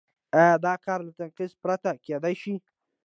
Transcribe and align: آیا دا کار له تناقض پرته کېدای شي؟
آیا 0.37 0.55
دا 0.65 0.73
کار 0.85 0.99
له 1.03 1.11
تناقض 1.17 1.51
پرته 1.61 1.91
کېدای 2.05 2.35
شي؟ 2.41 2.53